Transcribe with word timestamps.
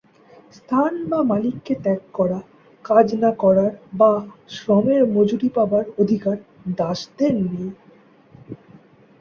স্থান 0.53 0.93
বা 1.09 1.19
মালিককে 1.23 1.73
ত্যাগ 1.83 2.01
করা, 2.13 2.39
কাজ 2.85 3.07
না 3.15 3.31
করার 3.37 3.71
বা 3.93 4.11
শ্রমের 4.49 5.01
মজুরি 5.15 5.49
পাবার 5.49 5.85
অধিকার 5.97 6.37
দাসদের 6.77 7.33
নেই। 7.45 7.69